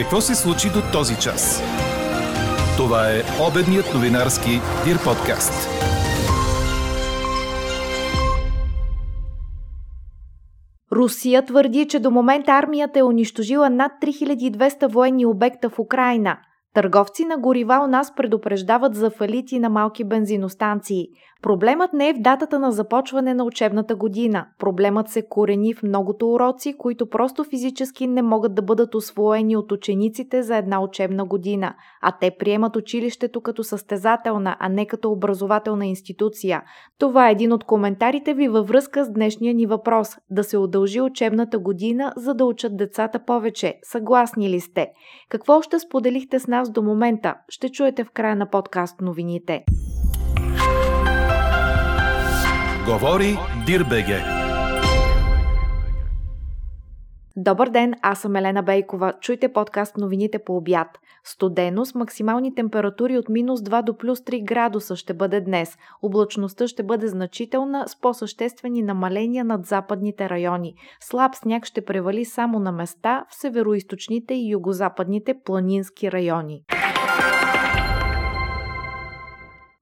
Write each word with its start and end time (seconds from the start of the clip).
Какво 0.00 0.20
се 0.20 0.34
случи 0.34 0.68
до 0.68 0.82
този 0.92 1.16
час? 1.16 1.62
Това 2.76 3.10
е 3.10 3.22
обедният 3.48 3.94
новинарски 3.94 4.50
Дир 4.84 5.04
подкаст. 5.04 5.68
Русия 10.92 11.44
твърди, 11.44 11.88
че 11.88 11.98
до 11.98 12.10
момента 12.10 12.52
армията 12.52 12.98
е 12.98 13.02
унищожила 13.02 13.70
над 13.70 13.92
3200 14.02 14.92
военни 14.92 15.26
обекта 15.26 15.70
в 15.70 15.78
Украина– 15.78 16.38
Търговци 16.74 17.24
на 17.24 17.38
горива 17.38 17.80
у 17.84 17.86
нас 17.86 18.14
предупреждават 18.14 18.94
за 18.94 19.10
фалити 19.10 19.58
на 19.58 19.68
малки 19.68 20.04
бензиностанции. 20.04 21.08
Проблемът 21.42 21.92
не 21.92 22.08
е 22.08 22.14
в 22.14 22.18
датата 22.18 22.58
на 22.58 22.72
започване 22.72 23.34
на 23.34 23.44
учебната 23.44 23.96
година. 23.96 24.46
Проблемът 24.58 25.08
се 25.08 25.22
корени 25.28 25.74
в 25.74 25.82
многото 25.82 26.32
уроци, 26.32 26.74
които 26.78 27.06
просто 27.06 27.44
физически 27.44 28.06
не 28.06 28.22
могат 28.22 28.54
да 28.54 28.62
бъдат 28.62 28.94
освоени 28.94 29.56
от 29.56 29.72
учениците 29.72 30.42
за 30.42 30.56
една 30.56 30.82
учебна 30.82 31.24
година, 31.24 31.74
а 32.02 32.12
те 32.20 32.30
приемат 32.38 32.76
училището 32.76 33.40
като 33.40 33.64
състезателна, 33.64 34.56
а 34.60 34.68
не 34.68 34.86
като 34.86 35.10
образователна 35.10 35.86
институция. 35.86 36.62
Това 36.98 37.28
е 37.28 37.32
един 37.32 37.52
от 37.52 37.64
коментарите 37.64 38.34
ви 38.34 38.48
във 38.48 38.68
връзка 38.68 39.04
с 39.04 39.10
днешния 39.10 39.54
ни 39.54 39.66
въпрос– 39.66 40.16
да 40.30 40.44
се 40.44 40.58
удължи 40.58 41.00
учебната 41.00 41.58
година, 41.58 42.12
за 42.16 42.34
да 42.34 42.44
учат 42.44 42.76
децата 42.76 43.18
повече. 43.24 43.74
Съгласни 43.82 44.50
ли 44.50 44.60
сте? 44.60 44.88
Какво 45.28 45.56
още 45.56 45.78
споделихте 45.78 46.38
с 46.38 46.46
нас 46.46 46.70
до 46.70 46.82
момента? 46.82 47.34
Ще 47.48 47.68
чуете 47.68 48.04
в 48.04 48.10
края 48.10 48.36
на 48.36 48.50
подкаст 48.50 49.00
новините. 49.00 49.64
Говори 52.86 53.38
Дирбеге. 53.66 54.20
Добър 57.36 57.68
ден, 57.68 57.94
аз 58.02 58.20
съм 58.20 58.36
Елена 58.36 58.62
Бейкова. 58.62 59.12
Чуйте 59.20 59.52
подкаст 59.52 59.96
новините 59.96 60.38
по 60.38 60.56
обяд. 60.56 60.88
Студено 61.24 61.84
с 61.84 61.94
максимални 61.94 62.54
температури 62.54 63.18
от 63.18 63.28
минус 63.28 63.60
2 63.60 63.82
до 63.82 63.98
плюс 63.98 64.18
3 64.18 64.44
градуса 64.44 64.96
ще 64.96 65.14
бъде 65.14 65.40
днес. 65.40 65.78
Облачността 66.02 66.68
ще 66.68 66.82
бъде 66.82 67.08
значителна 67.08 67.88
с 67.88 68.00
по-съществени 68.00 68.82
намаления 68.82 69.44
над 69.44 69.66
западните 69.66 70.30
райони. 70.30 70.74
Слаб 71.00 71.34
сняг 71.34 71.64
ще 71.66 71.84
превали 71.84 72.24
само 72.24 72.58
на 72.58 72.72
места 72.72 73.24
в 73.30 73.34
североизточните 73.34 74.34
и 74.34 74.50
югозападните 74.50 75.34
планински 75.44 76.12
райони. 76.12 76.62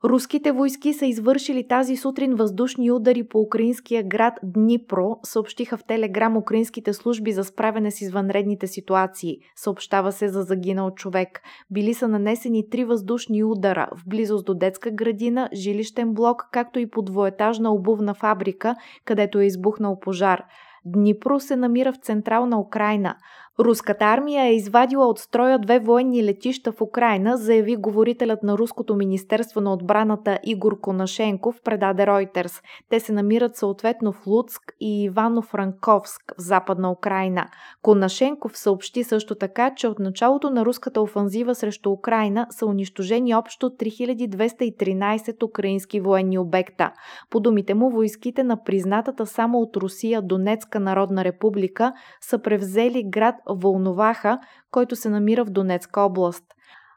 Руските 0.05 0.53
войски 0.53 0.93
са 0.93 1.07
извършили 1.07 1.69
тази 1.69 1.97
сутрин 1.97 2.35
въздушни 2.35 2.91
удари 2.91 3.29
по 3.29 3.41
украинския 3.41 4.03
град 4.03 4.35
Днипро, 4.43 5.17
съобщиха 5.23 5.77
в 5.77 5.85
Телеграм 5.85 6.37
украинските 6.37 6.93
служби 6.93 7.33
за 7.33 7.45
справяне 7.45 7.91
с 7.91 8.01
извънредните 8.01 8.67
ситуации. 8.67 9.39
Съобщава 9.57 10.13
се 10.13 10.29
за 10.29 10.43
загинал 10.43 10.91
човек. 10.91 11.41
Били 11.71 11.95
са 11.95 12.09
нанесени 12.09 12.71
три 12.71 12.85
въздушни 12.85 13.45
удара 13.45 13.89
в 13.97 14.09
близост 14.09 14.47
до 14.47 14.55
детска 14.55 14.91
градина, 14.91 15.49
жилищен 15.53 16.15
блок, 16.15 16.49
както 16.53 16.79
и 16.79 16.91
по 16.91 17.03
двоетажна 17.03 17.73
обувна 17.73 18.15
фабрика, 18.15 18.77
където 19.05 19.41
е 19.41 19.45
избухнал 19.45 19.99
пожар. 20.01 20.45
Днипро 20.85 21.41
се 21.41 21.57
намира 21.57 21.93
в 21.93 21.97
централна 21.97 22.61
Украина. 22.61 23.17
Руската 23.61 24.05
армия 24.05 24.45
е 24.45 24.55
извадила 24.55 25.07
от 25.07 25.19
строя 25.19 25.59
две 25.59 25.79
военни 25.79 26.25
летища 26.25 26.73
в 26.73 26.81
Украина, 26.81 27.37
заяви 27.37 27.77
говорителят 27.77 28.43
на 28.43 28.59
Руското 28.59 28.95
министерство 28.95 29.61
на 29.61 29.73
отбраната 29.73 30.39
Игор 30.45 30.81
Конашенков, 30.81 31.61
предаде 31.65 32.03
Reuters. 32.03 32.63
Те 32.91 33.01
се 33.01 33.13
намират 33.13 33.57
съответно 33.57 34.13
в 34.13 34.27
Луцк 34.27 34.63
и 34.81 35.11
Ивано-Франковск 35.11 36.35
в 36.39 36.41
западна 36.43 36.93
Украина. 36.93 37.47
Конашенков 37.83 38.59
съобщи 38.59 39.05
също 39.05 39.35
така, 39.35 39.75
че 39.75 39.89
от 39.89 39.99
началото 39.99 40.51
на 40.51 40.65
руската 40.65 41.01
офанзива 41.01 41.55
срещу 41.55 41.91
Украина 41.91 42.47
са 42.51 42.67
унищожени 42.67 43.35
общо 43.35 43.71
3213 43.71 45.43
украински 45.43 46.01
военни 46.01 46.39
обекта. 46.39 46.93
По 47.31 47.41
думите 47.41 47.75
му, 47.75 47.91
войските 47.91 48.43
на 48.43 48.63
признатата 48.63 49.27
само 49.27 49.59
от 49.59 49.77
Русия 49.77 50.23
Донецка 50.23 50.81
народна 50.81 51.25
република 51.25 51.93
са 52.21 52.39
превзели 52.39 53.05
град 53.11 53.35
Волноваха, 53.51 54.39
който 54.71 54.97
се 54.97 55.09
намира 55.09 55.45
в 55.45 55.51
Донецка 55.51 56.01
област. 56.01 56.45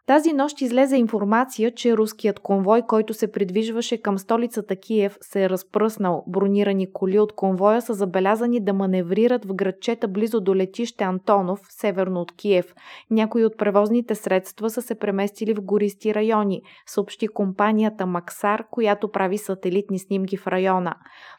Тази 0.07 0.33
нощ 0.33 0.61
излезе 0.61 0.97
информация, 0.97 1.71
че 1.71 1.97
руският 1.97 2.39
конвой, 2.39 2.81
който 2.81 3.13
се 3.13 3.31
придвижваше 3.31 4.01
към 4.01 4.17
столицата 4.17 4.75
Киев, 4.75 5.17
се 5.21 5.43
е 5.43 5.49
разпръснал. 5.49 6.23
Бронирани 6.27 6.93
коли 6.93 7.19
от 7.19 7.35
конвоя 7.35 7.81
са 7.81 7.93
забелязани 7.93 8.59
да 8.59 8.73
маневрират 8.73 9.45
в 9.45 9.53
градчета 9.53 10.07
близо 10.07 10.41
до 10.41 10.55
летище 10.55 11.03
Антонов, 11.03 11.59
северно 11.69 12.21
от 12.21 12.31
Киев. 12.31 12.73
Някои 13.11 13.45
от 13.45 13.57
превозните 13.57 14.15
средства 14.15 14.69
са 14.69 14.81
се 14.81 14.95
преместили 14.95 15.53
в 15.53 15.61
гористи 15.61 16.15
райони, 16.15 16.61
съобщи 16.85 17.27
компанията 17.27 18.05
Максар, 18.05 18.63
която 18.71 19.11
прави 19.11 19.37
сателитни 19.37 19.99
снимки 19.99 20.37
в 20.37 20.47
района. 20.47 20.95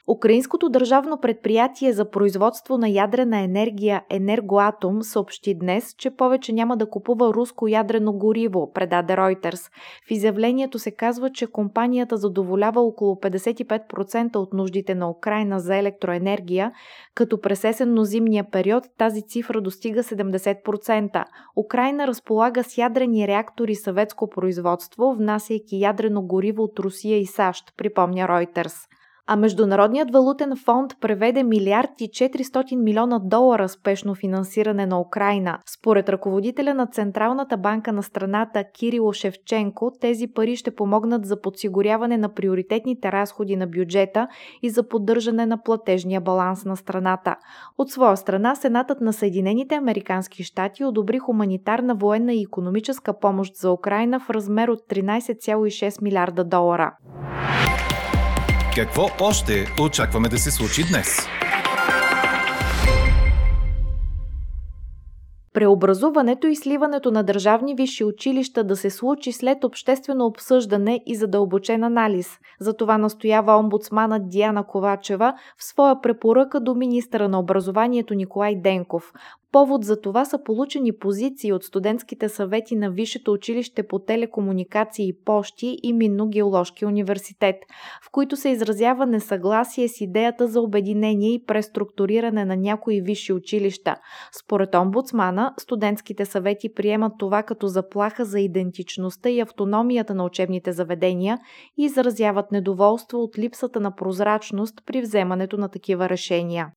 Украинското 0.09 0.69
държавно 0.69 1.21
предприятие 1.21 1.93
за 1.93 2.11
производство 2.11 2.79
на 2.79 2.89
ядрена 2.89 3.41
енергия 3.41 4.03
Енергоатом 4.11 5.03
съобщи 5.03 5.59
днес, 5.59 5.95
че 5.99 6.11
повече 6.11 6.53
няма 6.53 6.77
да 6.77 6.91
купува 6.91 7.35
руско 7.35 7.69
ядрено 7.69 8.13
гориво, 8.13 8.52
предаде 8.75 9.13
Reuters. 9.13 9.71
В 10.09 10.11
изявлението 10.11 10.79
се 10.79 10.91
казва, 10.91 11.31
че 11.31 11.47
компанията 11.47 12.17
задоволява 12.17 12.81
около 12.81 13.15
55% 13.15 14.37
от 14.37 14.53
нуждите 14.53 14.95
на 14.95 15.11
Украина 15.11 15.61
за 15.61 15.77
електроенергия, 15.77 16.73
като 17.15 17.41
през 17.41 17.65
есенно-зимния 17.65 18.51
период 18.51 18.85
тази 18.99 19.23
цифра 19.23 19.61
достига 19.61 20.03
70%. 20.03 21.25
Украина 21.57 22.07
разполага 22.07 22.65
с 22.65 22.79
ядрени 22.79 23.29
реактори 23.29 23.75
съветско 23.75 24.29
производство, 24.31 25.15
внасяйки 25.19 25.81
ядрено 25.81 26.23
гориво 26.23 26.63
от 26.63 26.79
Русия 26.79 27.19
и 27.19 27.27
САЩ, 27.27 27.65
припомня 27.77 28.27
Reuters 28.27 28.92
а 29.27 29.37
Международният 29.37 30.11
валутен 30.11 30.57
фонд 30.57 30.93
преведе 31.01 31.43
милиард 31.43 31.91
и 32.01 32.09
400 32.09 32.77
милиона 32.77 33.19
долара 33.19 33.69
спешно 33.69 34.15
финансиране 34.15 34.87
на 34.87 35.01
Украина. 35.01 35.59
Според 35.67 36.09
ръководителя 36.09 36.75
на 36.75 36.87
Централната 36.87 37.57
банка 37.57 37.93
на 37.93 38.03
страната 38.03 38.65
Кирило 38.75 39.13
Шевченко, 39.13 39.93
тези 40.01 40.27
пари 40.35 40.57
ще 40.57 40.75
помогнат 40.75 41.27
за 41.27 41.41
подсигуряване 41.41 42.19
на 42.19 42.35
приоритетните 42.35 43.13
разходи 43.13 43.57
на 43.57 43.67
бюджета 43.67 44.29
и 44.63 44.71
за 44.71 44.89
поддържане 44.89 45.47
на 45.47 45.63
платежния 45.63 46.21
баланс 46.21 46.65
на 46.65 46.77
страната. 46.77 47.37
От 47.79 47.91
своя 47.91 48.17
страна, 48.17 48.55
Сенатът 48.55 49.01
на 49.01 49.13
Съединените 49.13 49.75
Американски 49.75 50.45
щати 50.45 50.85
одобри 50.85 51.19
хуманитарна 51.19 51.95
военна 51.95 52.35
и 52.35 52.43
економическа 52.43 53.19
помощ 53.19 53.55
за 53.57 53.73
Украина 53.73 54.21
в 54.21 54.31
размер 54.31 54.69
от 54.69 54.81
13,6 54.89 56.03
милиарда 56.03 56.45
долара. 56.45 56.93
Какво 58.77 59.03
още 59.21 59.67
очакваме 59.83 60.29
да 60.29 60.39
се 60.39 60.51
случи 60.51 60.83
днес? 60.91 61.19
Преобразуването 65.55 66.47
и 66.47 66.57
сливането 66.57 67.11
на 67.11 67.23
държавни 67.23 67.75
висши 67.75 68.05
училища 68.05 68.65
да 68.65 68.77
се 68.77 68.91
случи 68.91 69.33
след 69.33 69.65
обществено 69.65 70.27
обсъждане 70.27 71.01
и 71.07 71.15
задълбочен 71.15 71.85
анализ. 71.85 72.39
За 72.61 72.77
това 72.77 72.99
настоява 72.99 73.57
омбудсмана 73.57 74.21
Диана 74.21 74.67
Ковачева 74.67 75.35
в 75.59 75.65
своя 75.65 76.01
препоръка 76.01 76.61
до 76.61 76.75
министра 76.75 77.29
на 77.29 77.39
образованието 77.41 78.15
Николай 78.15 78.57
Денков. 78.57 79.13
Повод 79.53 79.85
за 79.85 80.01
това 80.01 80.25
са 80.25 80.43
получени 80.45 80.93
позиции 80.93 81.53
от 81.53 81.65
студентските 81.65 82.29
съвети 82.29 82.77
на 82.77 82.91
Висшето 82.91 83.33
училище 83.33 83.83
по 83.83 83.99
телекомуникации 83.99 85.09
и 85.09 85.17
пощи 85.25 85.79
и 85.83 85.93
Минно-геоложки 85.93 86.87
университет, 86.87 87.57
в 88.07 88.11
които 88.13 88.37
се 88.37 88.49
изразява 88.49 89.07
несъгласие 89.07 89.89
с 89.89 90.01
идеята 90.01 90.47
за 90.47 90.61
обединение 90.61 91.35
и 91.35 91.45
преструктуриране 91.45 92.45
на 92.45 92.57
някои 92.57 93.01
висши 93.01 93.33
училища. 93.33 93.97
Според 94.45 94.75
омбудсмана, 94.75 95.55
студентските 95.59 96.25
съвети 96.25 96.75
приемат 96.75 97.13
това 97.19 97.43
като 97.43 97.67
заплаха 97.67 98.25
за 98.25 98.41
идентичността 98.41 99.31
и 99.31 99.41
автономията 99.41 100.15
на 100.15 100.25
учебните 100.25 100.73
заведения 100.73 101.39
и 101.79 101.85
изразяват 101.85 102.53
недоволство 102.53 103.19
от 103.19 103.39
липсата 103.39 103.81
на 103.81 103.95
прозрачност 103.97 104.83
при 104.87 105.01
вземането 105.01 105.57
на 105.57 105.69
такива 105.69 106.09
решения. 106.09 106.69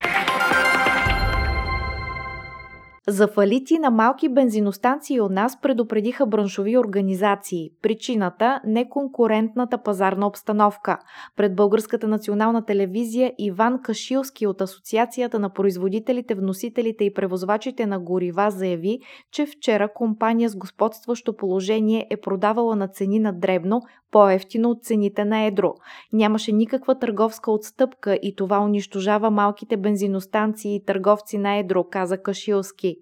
За 3.08 3.28
фалити 3.28 3.80
на 3.80 3.92
малки 3.92 4.30
бензиностанции 4.30 5.22
от 5.22 5.32
нас 5.32 5.62
предупредиха 5.62 6.26
браншови 6.26 6.78
организации. 6.78 7.70
Причината– 7.82 8.62
неконкурентната 8.66 9.84
пазарна 9.84 10.28
обстановка. 10.28 10.98
Пред 11.36 11.56
Българската 11.56 12.08
национална 12.08 12.66
телевизия 12.66 13.34
Иван 13.38 13.82
Кашилски 13.82 14.48
от 14.48 14.62
Асоциацията 14.62 15.40
на 15.40 15.50
производителите, 15.50 16.36
вносителите 16.36 17.04
и 17.04 17.14
превозвачите 17.14 17.86
на 17.86 18.00
горива 18.00 18.52
заяви, 18.52 19.00
че 19.32 19.46
вчера 19.46 19.94
компания 19.94 20.50
с 20.50 20.56
господстващо 20.56 21.36
положение 21.36 22.08
е 22.10 22.18
продавала 22.18 22.76
на 22.76 22.88
цени 22.88 23.20
на 23.20 23.34
дребно, 23.34 23.82
по-ефтино 24.16 24.70
от 24.70 24.84
цените 24.84 25.26
на 25.26 25.44
едро. 25.44 25.74
Нямаше 26.14 26.52
никаква 26.52 27.00
търговска 27.00 27.52
отстъпка 27.52 28.20
и 28.22 28.36
това 28.36 28.60
унищожава 28.60 29.32
малките 29.32 29.78
бензиностанции 29.78 30.76
и 30.76 30.86
търговци 30.86 31.38
на 31.38 31.56
едро, 31.56 31.84
каза 31.84 32.18
Кашилски. 32.18 32.96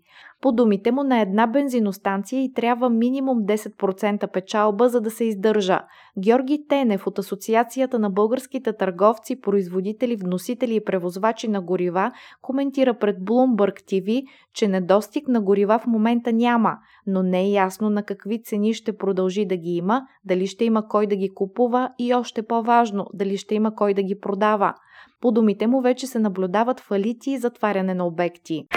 По 0.44 0.52
думите 0.52 0.92
му 0.92 1.04
на 1.04 1.22
една 1.22 1.48
бензиностанция 1.48 2.44
и 2.44 2.54
трябва 2.54 2.90
минимум 2.90 3.38
10% 3.38 4.32
печалба, 4.32 4.90
за 4.90 5.02
да 5.02 5.12
се 5.12 5.24
издържа. 5.24 5.80
Георги 6.20 6.66
Тенев 6.70 7.08
от 7.08 7.20
Асоциацията 7.20 8.00
на 8.00 8.10
българските 8.10 8.74
търговци, 8.74 9.42
производители, 9.42 10.16
вносители 10.16 10.76
и 10.76 10.84
превозвачи 10.84 11.48
на 11.48 11.62
горива 11.62 12.12
коментира 12.42 12.94
пред 12.94 13.18
Bloomberg 13.18 13.82
TV, 13.82 14.24
че 14.54 14.68
недостиг 14.68 15.28
на 15.28 15.42
горива 15.42 15.80
в 15.80 15.88
момента 15.88 16.34
няма, 16.34 16.78
но 17.08 17.24
не 17.24 17.42
е 17.42 17.52
ясно 17.52 17.90
на 17.90 18.04
какви 18.04 18.44
цени 18.44 18.74
ще 18.74 18.98
продължи 18.98 19.46
да 19.46 19.58
ги 19.58 19.72
има, 19.72 20.02
дали 20.26 20.48
ще 20.48 20.66
има 20.66 20.88
кой 20.88 21.08
да 21.08 21.16
ги 21.16 21.34
купува 21.34 21.90
и 22.00 22.14
още 22.14 22.42
по-важно, 22.42 23.06
дали 23.14 23.38
ще 23.38 23.56
има 23.56 23.76
кой 23.76 23.94
да 23.94 24.04
ги 24.04 24.20
продава. 24.20 24.74
По 25.22 25.32
думите 25.32 25.68
му 25.68 25.82
вече 25.82 26.08
се 26.08 26.20
наблюдават 26.20 26.80
фалити 26.80 27.32
и 27.32 27.38
затваряне 27.38 27.94
на 27.94 28.08
обекти. 28.08 28.68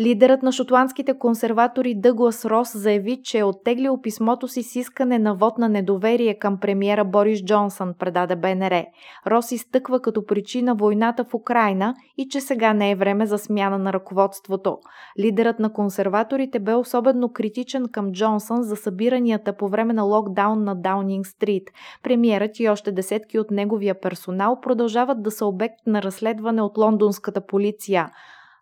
Лидерът 0.00 0.42
на 0.42 0.52
шотландските 0.52 1.18
консерватори 1.18 1.94
Дъглас 1.94 2.44
Рос 2.44 2.76
заяви, 2.76 3.20
че 3.22 3.38
е 3.38 3.44
оттеглил 3.44 4.00
писмото 4.02 4.48
си 4.48 4.62
с 4.62 4.76
искане 4.76 5.18
на 5.18 5.34
вод 5.34 5.58
на 5.58 5.68
недоверие 5.68 6.38
към 6.38 6.60
премиера 6.60 7.04
Борис 7.04 7.44
Джонсън, 7.44 7.94
предаде 7.98 8.36
БНР. 8.36 8.84
Рос 9.26 9.52
изтъква 9.52 10.00
като 10.00 10.26
причина 10.26 10.74
войната 10.74 11.24
в 11.24 11.34
Украина 11.34 11.94
и 12.18 12.28
че 12.28 12.40
сега 12.40 12.72
не 12.72 12.90
е 12.90 12.94
време 12.94 13.26
за 13.26 13.38
смяна 13.38 13.78
на 13.78 13.92
ръководството. 13.92 14.78
Лидерът 15.20 15.58
на 15.58 15.72
консерваторите 15.72 16.58
бе 16.58 16.74
особено 16.74 17.32
критичен 17.32 17.84
към 17.92 18.12
Джонсън 18.12 18.62
за 18.62 18.76
събиранията 18.76 19.56
по 19.56 19.68
време 19.68 19.92
на 19.92 20.02
локдаун 20.02 20.64
на 20.64 20.74
Даунинг 20.74 21.26
Стрит. 21.26 21.70
Премиерът 22.02 22.60
и 22.60 22.68
още 22.68 22.92
десетки 22.92 23.38
от 23.38 23.50
неговия 23.50 24.00
персонал 24.00 24.60
продължават 24.60 25.22
да 25.22 25.30
са 25.30 25.46
обект 25.46 25.86
на 25.86 26.02
разследване 26.02 26.62
от 26.62 26.78
лондонската 26.78 27.46
полиция. 27.46 28.10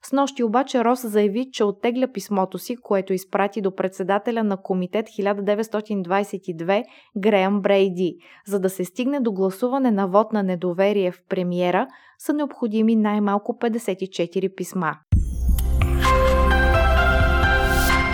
С 0.07 0.13
нощи 0.13 0.43
обаче 0.43 0.85
Рос 0.85 1.07
заяви, 1.07 1.51
че 1.53 1.65
оттегля 1.65 2.07
писмото 2.13 2.59
си, 2.59 2.77
което 2.77 3.13
изпрати 3.13 3.61
до 3.61 3.75
председателя 3.75 4.45
на 4.45 4.57
комитет 4.57 5.07
1922 5.07 6.85
Греъм 7.19 7.61
Брейди. 7.61 8.17
За 8.47 8.61
да 8.61 8.71
се 8.71 8.85
стигне 8.85 9.21
до 9.21 9.33
гласуване 9.33 9.91
на 9.91 10.09
вод 10.09 10.33
на 10.33 10.43
недоверие 10.43 11.13
в 11.13 11.23
премиера, 11.29 11.87
са 12.19 12.33
необходими 12.33 12.97
най-малко 12.97 13.59
54 13.63 14.55
писма. 14.55 14.95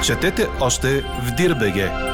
Четете 0.04 0.46
още 0.60 0.88
в 1.00 1.34
Дирбеге! 1.36 2.09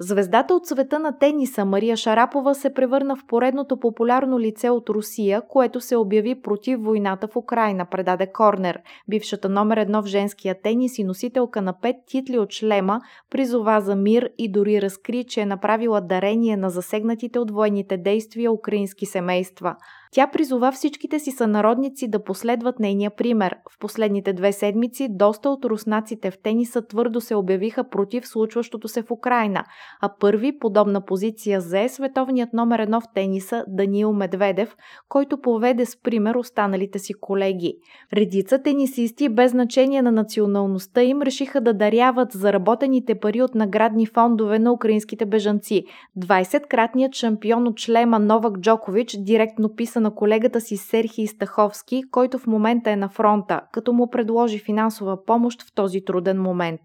Звездата 0.00 0.54
от 0.54 0.66
света 0.66 0.98
на 0.98 1.18
тениса 1.18 1.64
Мария 1.64 1.96
Шарапова 1.96 2.54
се 2.54 2.74
превърна 2.74 3.16
в 3.16 3.26
поредното 3.26 3.80
популярно 3.80 4.40
лице 4.40 4.70
от 4.70 4.88
Русия, 4.88 5.42
което 5.48 5.80
се 5.80 5.96
обяви 5.96 6.42
против 6.42 6.80
войната 6.80 7.28
в 7.28 7.36
Украина, 7.36 7.86
предаде 7.90 8.32
Корнер. 8.32 8.80
Бившата 9.08 9.48
номер 9.48 9.76
едно 9.76 10.02
в 10.02 10.06
женския 10.06 10.62
тенис 10.62 10.98
и 10.98 11.04
носителка 11.04 11.62
на 11.62 11.72
пет 11.80 11.96
титли 12.06 12.38
от 12.38 12.52
шлема 12.52 13.00
призова 13.30 13.80
за 13.80 13.96
мир 13.96 14.30
и 14.38 14.52
дори 14.52 14.82
разкри, 14.82 15.24
че 15.24 15.40
е 15.40 15.46
направила 15.46 16.00
дарение 16.00 16.56
на 16.56 16.70
засегнатите 16.70 17.38
от 17.38 17.50
военните 17.50 17.96
действия 17.96 18.52
украински 18.52 19.06
семейства. 19.06 19.76
Тя 20.12 20.26
призова 20.26 20.72
всичките 20.72 21.18
си 21.18 21.30
сънародници 21.30 22.08
да 22.08 22.24
последват 22.24 22.78
нейния 22.80 23.10
пример. 23.10 23.56
В 23.70 23.78
последните 23.78 24.32
две 24.32 24.52
седмици 24.52 25.08
доста 25.10 25.50
от 25.50 25.64
руснаците 25.64 26.30
в 26.30 26.38
тениса 26.38 26.86
твърдо 26.86 27.20
се 27.20 27.34
обявиха 27.34 27.88
против 27.88 28.28
случващото 28.28 28.88
се 28.88 29.02
в 29.02 29.10
Украина, 29.10 29.64
а 30.00 30.10
първи 30.20 30.58
подобна 30.58 31.04
позиция 31.04 31.60
зае 31.60 31.88
световният 31.88 32.52
номер 32.52 32.78
едно 32.78 33.00
в 33.00 33.04
тениса 33.14 33.64
Даниил 33.68 34.12
Медведев, 34.12 34.76
който 35.08 35.40
поведе 35.40 35.86
с 35.86 36.02
пример 36.02 36.34
останалите 36.34 36.98
си 36.98 37.14
колеги. 37.20 37.74
Редица 38.12 38.62
тенисисти 38.62 39.28
без 39.28 39.50
значение 39.50 40.02
на 40.02 40.12
националността 40.12 41.02
им 41.02 41.22
решиха 41.22 41.60
да 41.60 41.74
даряват 41.74 42.32
заработените 42.32 43.14
пари 43.14 43.42
от 43.42 43.54
наградни 43.54 44.06
фондове 44.06 44.58
на 44.58 44.72
украинските 44.72 45.26
бежанци. 45.26 45.84
20-кратният 46.18 47.14
шампион 47.14 47.68
от 47.68 47.78
шлема 47.78 48.18
Новак 48.18 48.58
Джокович 48.58 49.16
директно 49.18 49.74
писа 49.74 49.97
на 50.00 50.14
колегата 50.14 50.60
си 50.60 50.76
Серхий 50.76 51.26
Стаховски, 51.26 52.02
който 52.10 52.38
в 52.38 52.46
момента 52.46 52.90
е 52.90 52.96
на 52.96 53.08
фронта, 53.08 53.60
като 53.72 53.92
му 53.92 54.10
предложи 54.10 54.58
финансова 54.58 55.24
помощ 55.24 55.62
в 55.62 55.74
този 55.74 56.04
труден 56.04 56.42
момент. 56.42 56.80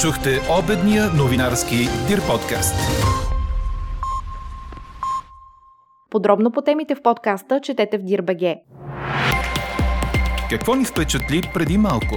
Чухте 0.00 0.30
обедния 0.62 1.04
новинарски 1.18 1.76
Дир 2.08 2.20
подкаст. 2.30 2.74
Подробно 6.10 6.50
по 6.50 6.62
темите 6.62 6.94
в 6.94 7.02
подкаста 7.02 7.60
четете 7.60 7.98
в 7.98 8.02
Дирбеге. 8.02 8.56
Какво 10.50 10.74
ни 10.74 10.84
впечатли 10.84 11.42
преди 11.54 11.78
малко? 11.78 12.14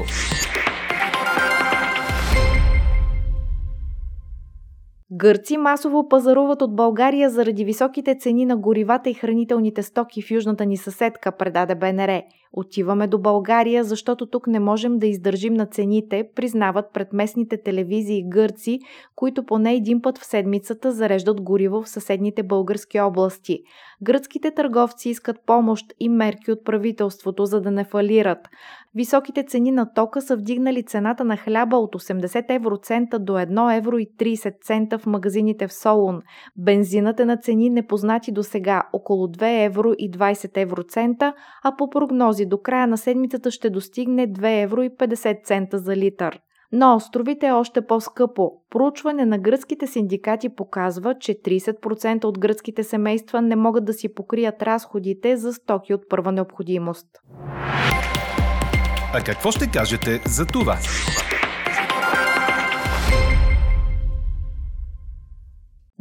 Гърци 5.18 5.58
масово 5.58 6.10
пазаруват 6.10 6.62
от 6.62 6.76
България 6.76 7.30
заради 7.30 7.66
високите 7.66 8.16
цени 8.20 8.46
на 8.46 8.58
горивата 8.58 9.10
и 9.10 9.14
хранителните 9.14 9.84
стоки 9.84 10.22
в 10.22 10.32
южната 10.32 10.66
ни 10.66 10.78
съседка, 10.78 11.32
предаде 11.32 11.76
БНР. 11.76 12.22
Отиваме 12.54 13.08
до 13.08 13.20
България, 13.20 13.84
защото 13.84 14.26
тук 14.26 14.48
не 14.48 14.60
можем 14.60 14.98
да 15.00 15.08
издържим 15.08 15.54
на 15.54 15.66
цените, 15.66 16.30
признават 16.36 16.86
пред 16.94 17.14
местните 17.14 17.58
телевизии 17.64 18.30
гърци, 18.30 18.80
които 19.16 19.46
поне 19.46 19.74
един 19.74 20.02
път 20.02 20.18
в 20.18 20.26
седмицата 20.26 20.92
зареждат 20.92 21.42
гориво 21.42 21.84
в 21.84 21.90
съседните 21.90 22.44
български 22.44 23.00
области. 23.00 23.60
Гръцките 24.02 24.52
търговци 24.52 25.10
искат 25.10 25.38
помощ 25.46 25.86
и 26.00 26.10
мерки 26.10 26.52
от 26.52 26.66
правителството, 26.66 27.46
за 27.46 27.62
да 27.62 27.72
не 27.72 27.84
фалират. 27.84 28.40
Високите 28.96 29.44
цени 29.44 29.72
на 29.72 29.94
тока 29.94 30.22
са 30.22 30.36
вдигнали 30.36 30.84
цената 30.84 31.24
на 31.24 31.38
хляба 31.38 31.78
от 31.78 31.96
80 31.96 32.56
евроцента 32.56 33.20
до 33.20 33.34
1 33.34 33.78
евро 33.78 33.98
и 33.98 34.08
30 34.20 34.54
цента 34.62 35.00
в 35.00 35.06
магазините 35.06 35.68
в 35.68 35.74
Солун. 35.74 36.22
Бензинът 36.56 37.20
е 37.20 37.26
на 37.26 37.38
цени 37.38 37.70
непознати 37.70 38.32
до 38.32 38.44
сега 38.44 38.84
около 38.94 39.28
2 39.28 39.66
евро 39.66 39.94
и 39.98 40.12
20 40.12 40.58
евроцента, 40.58 41.34
а 41.64 41.76
по 41.76 41.90
прогнози 41.90 42.37
до 42.46 42.58
края 42.58 42.88
на 42.88 42.98
седмицата 42.98 43.52
ще 43.52 43.70
достигне 43.70 44.28
2 44.28 44.64
евро 44.64 44.82
и 44.84 44.90
50 44.90 45.44
цента 45.44 45.78
за 45.78 45.96
литър. 45.96 46.40
На 46.72 46.96
островите 46.96 47.48
е 47.48 47.52
още 47.52 47.82
по-скъпо. 47.82 48.52
Проучване 48.70 49.26
на 49.26 49.38
гръцките 49.38 49.88
синдикати 49.88 50.50
показва, 50.50 51.16
че 51.20 51.34
30% 51.34 52.26
от 52.26 52.40
гръцките 52.40 52.84
семейства 52.84 53.42
не 53.42 53.56
могат 53.56 53.86
да 53.86 53.94
си 53.94 54.14
покрият 54.14 54.64
разходите 54.64 55.38
за 55.38 55.54
стоки 55.54 55.94
от 55.94 56.10
първа 56.10 56.32
необходимост. 56.32 57.08
А 59.14 59.24
какво 59.26 59.52
ще 59.52 59.72
кажете 59.72 60.22
за 60.26 60.46
това? 60.46 60.78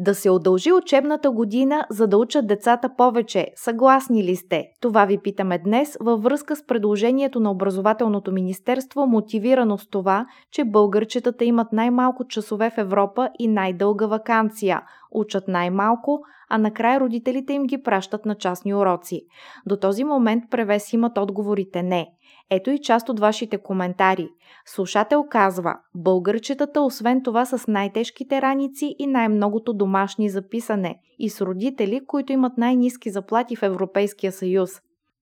Да 0.07 0.15
се 0.15 0.31
удължи 0.31 0.73
учебната 0.73 1.31
година, 1.31 1.87
за 1.91 2.07
да 2.07 2.19
учат 2.19 2.47
децата 2.47 2.91
повече. 2.97 3.49
Съгласни 3.57 4.25
ли 4.25 4.37
сте? 4.37 4.65
Това 4.81 5.05
ви 5.05 5.19
питаме 5.19 5.59
днес 5.59 5.97
във 6.01 6.23
връзка 6.23 6.57
с 6.57 6.67
предложението 6.67 7.41
на 7.41 7.51
Образователното 7.51 8.33
министерство, 8.33 9.07
мотивирано 9.07 9.79
с 9.79 9.89
това, 9.89 10.27
че 10.53 10.65
българчетата 10.65 11.45
имат 11.45 11.73
най-малко 11.73 12.27
часове 12.29 12.71
в 12.71 12.79
Европа 12.79 13.29
и 13.39 13.49
най-дълга 13.49 14.07
вакансия. 14.07 14.83
Учат 15.11 15.49
най-малко, 15.49 16.21
а 16.51 16.59
накрая 16.59 17.01
родителите 17.01 17.53
им 17.53 17.67
ги 17.67 17.83
пращат 17.83 18.27
на 18.27 18.35
частни 18.35 18.75
уроци. 18.75 19.23
До 19.67 19.77
този 19.77 20.05
момент 20.05 20.45
превес 20.51 20.93
имат 20.93 21.19
отговорите 21.19 21.83
не. 21.83 22.07
Ето 22.51 22.71
и 22.71 22.79
част 22.79 23.09
от 23.09 23.21
вашите 23.21 23.59
коментари. 23.59 24.29
Слушател 24.67 25.25
казва, 25.31 25.75
българчетата 25.95 26.81
освен 26.81 27.23
това 27.23 27.45
с 27.45 27.67
най-тежките 27.67 28.43
раници 28.43 28.95
и 28.99 29.07
най-многото 29.07 29.75
домашни 29.75 30.31
записане 30.31 31.01
и 31.19 31.31
с 31.31 31.41
родители, 31.41 32.01
които 32.07 32.33
имат 32.33 32.59
най-низки 32.59 33.11
заплати 33.11 33.57
в 33.57 33.63
Европейския 33.63 34.33
съюз. 34.33 34.71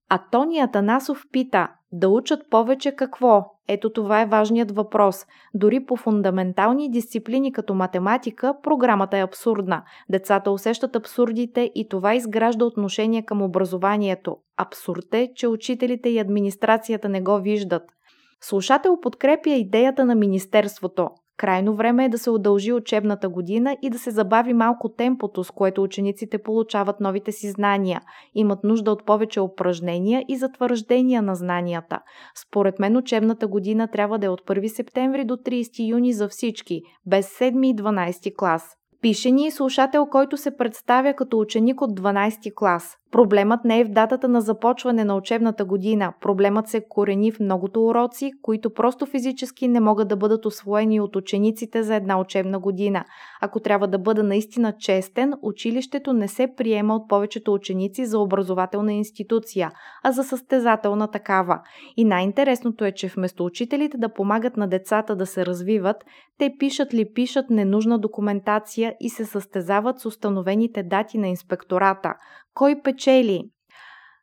А 0.09 0.19
Тони 0.31 0.59
Атанасов 0.59 1.23
пита, 1.31 1.67
да 1.95 2.09
учат 2.09 2.49
повече 2.49 2.91
какво? 2.91 3.45
Ето 3.67 3.89
това 3.89 4.21
е 4.21 4.25
важният 4.25 4.71
въпрос. 4.71 5.25
Дори 5.53 5.85
по 5.85 5.95
фундаментални 5.95 6.91
дисциплини 6.91 7.53
като 7.53 7.73
математика, 7.73 8.53
програмата 8.63 9.17
е 9.17 9.23
абсурдна. 9.23 9.83
Децата 10.09 10.51
усещат 10.51 10.95
абсурдите 10.95 11.71
и 11.75 11.89
това 11.89 12.15
изгражда 12.15 12.65
отношение 12.65 13.25
към 13.25 13.41
образованието. 13.41 14.37
Абсурд 14.57 15.13
е, 15.13 15.31
че 15.35 15.47
учителите 15.47 16.09
и 16.09 16.19
администрацията 16.19 17.09
не 17.09 17.21
го 17.21 17.37
виждат. 17.37 17.83
Слушател 18.41 18.97
подкрепя 19.01 19.49
идеята 19.49 20.05
на 20.05 20.15
Министерството. 20.15 21.09
Крайно 21.37 21.75
време 21.75 22.05
е 22.05 22.09
да 22.09 22.17
се 22.17 22.29
удължи 22.29 22.73
учебната 22.73 23.29
година 23.29 23.77
и 23.81 23.89
да 23.89 23.99
се 23.99 24.11
забави 24.11 24.53
малко 24.53 24.89
темпото, 24.89 25.43
с 25.43 25.51
което 25.51 25.83
учениците 25.83 26.37
получават 26.37 26.99
новите 26.99 27.31
си 27.31 27.49
знания. 27.49 28.01
Имат 28.35 28.63
нужда 28.63 28.91
от 28.91 29.05
повече 29.05 29.41
упражнения 29.41 30.25
и 30.27 30.37
затвърждения 30.37 31.21
на 31.21 31.35
знанията. 31.35 31.99
Според 32.47 32.79
мен 32.79 32.97
учебната 32.97 33.47
година 33.47 33.87
трябва 33.87 34.19
да 34.19 34.25
е 34.25 34.29
от 34.29 34.41
1 34.41 34.67
септември 34.67 35.25
до 35.25 35.35
30 35.35 35.89
юни 35.89 36.13
за 36.13 36.27
всички, 36.27 36.81
без 37.05 37.39
7 37.39 37.67
и 37.67 37.75
12 37.75 38.35
клас. 38.35 38.75
Пише 39.01 39.31
ни 39.31 39.51
слушател, 39.51 40.05
който 40.05 40.37
се 40.37 40.57
представя 40.57 41.13
като 41.13 41.39
ученик 41.39 41.81
от 41.81 41.99
12 41.99 42.53
клас. 42.55 42.97
Проблемът 43.15 43.65
не 43.65 43.79
е 43.79 43.83
в 43.83 43.89
датата 43.89 44.27
на 44.27 44.41
започване 44.41 45.03
на 45.03 45.15
учебната 45.15 45.65
година. 45.65 46.13
Проблемът 46.21 46.67
се 46.67 46.85
корени 46.89 47.31
в 47.31 47.39
многото 47.39 47.85
уроци, 47.85 48.31
които 48.41 48.73
просто 48.73 49.05
физически 49.05 49.67
не 49.67 49.79
могат 49.79 50.07
да 50.07 50.15
бъдат 50.15 50.45
освоени 50.45 50.99
от 50.99 51.15
учениците 51.15 51.83
за 51.83 51.95
една 51.95 52.19
учебна 52.19 52.59
година. 52.59 53.05
Ако 53.41 53.59
трябва 53.59 53.87
да 53.87 53.99
бъда 53.99 54.23
наистина 54.23 54.73
честен, 54.79 55.33
училището 55.41 56.13
не 56.13 56.27
се 56.27 56.47
приема 56.57 56.95
от 56.95 57.09
повечето 57.09 57.53
ученици 57.53 58.05
за 58.05 58.19
образователна 58.19 58.93
институция, 58.93 59.71
а 60.03 60.11
за 60.11 60.23
състезателна 60.23 61.07
такава. 61.07 61.59
И 61.97 62.05
най-интересното 62.05 62.85
е, 62.85 62.91
че 62.91 63.07
вместо 63.07 63.45
учителите 63.45 63.97
да 63.97 64.13
помагат 64.13 64.57
на 64.57 64.67
децата 64.67 65.15
да 65.15 65.25
се 65.25 65.45
развиват, 65.45 66.05
те 66.37 66.55
пишат 66.59 66.93
ли 66.93 67.13
пишат 67.13 67.49
ненужна 67.49 67.99
документация 67.99 68.95
и 68.99 69.09
се 69.09 69.25
състезават 69.25 69.99
с 69.99 70.05
установените 70.05 70.83
дати 70.83 71.17
на 71.17 71.27
инспектората. 71.27 72.13
Кой 72.53 72.81
печели? 73.05 73.43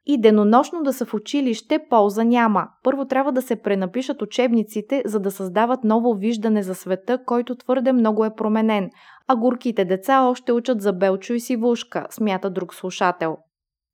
И 0.07 0.21
денонощно 0.21 0.83
да 0.83 0.93
са 0.93 1.07
в 1.07 1.15
училище 1.15 1.79
полза 1.91 2.25
няма. 2.25 2.69
Първо 2.83 3.05
трябва 3.05 3.33
да 3.33 3.43
се 3.43 3.57
пренапишат 3.57 4.23
учебниците, 4.23 5.03
за 5.07 5.21
да 5.21 5.31
създават 5.31 5.85
ново 5.85 6.15
виждане 6.15 6.63
за 6.63 6.75
света, 6.75 7.19
който 7.27 7.57
твърде 7.57 7.93
много 7.93 8.25
е 8.25 8.35
променен. 8.35 8.91
А 9.29 9.37
горките 9.37 9.85
деца 9.85 10.23
още 10.23 10.53
учат 10.53 10.81
за 10.81 10.93
Белчо 10.93 11.35
и 11.35 11.41
Сивушка, 11.41 12.07
смята 12.11 12.51
друг 12.51 12.75
слушател. 12.75 13.37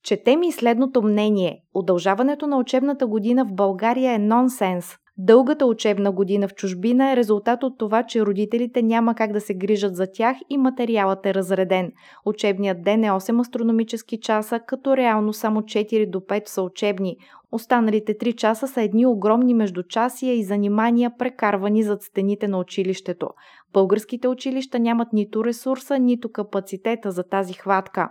Чете 0.05 0.37
ми 0.37 0.53
следното 0.53 1.03
мнение. 1.03 1.61
Удължаването 1.75 2.47
на 2.47 2.59
учебната 2.59 3.07
година 3.07 3.45
в 3.45 3.55
България 3.55 4.13
е 4.13 4.19
нонсенс. 4.19 4.95
Дългата 5.21 5.67
учебна 5.67 6.13
година 6.13 6.49
в 6.49 6.55
чужбина 6.55 7.13
е 7.13 7.17
резултат 7.17 7.63
от 7.63 7.79
това, 7.79 8.03
че 8.03 8.27
родителите 8.27 8.83
няма 8.83 9.15
как 9.15 9.33
да 9.33 9.41
се 9.41 9.55
грижат 9.55 9.97
за 9.97 10.07
тях 10.13 10.37
и 10.51 10.59
материалът 10.59 11.27
е 11.27 11.35
разреден. 11.35 11.93
Учебният 12.27 12.83
ден 12.83 13.05
е 13.05 13.11
8 13.11 13.41
астрономически 13.41 14.21
часа, 14.21 14.61
като 14.67 14.97
реално 14.97 15.33
само 15.33 15.61
4 15.61 16.11
до 16.11 16.21
5 16.21 16.49
са 16.49 16.63
учебни. 16.63 17.17
Останалите 17.53 18.19
3 18.19 18.35
часа 18.35 18.69
са 18.69 18.83
едни 18.83 19.07
огромни 19.07 19.55
междучасия 19.55 20.35
и 20.35 20.45
занимания, 20.45 21.13
прекарвани 21.19 21.83
зад 21.83 22.03
стените 22.03 22.49
на 22.49 22.59
училището. 22.59 23.29
Българските 23.73 24.29
училища 24.29 24.79
нямат 24.79 25.13
нито 25.13 25.45
ресурса, 25.45 25.99
нито 25.99 26.33
капацитета 26.33 27.11
за 27.11 27.23
тази 27.23 27.55
хватка. 27.55 28.11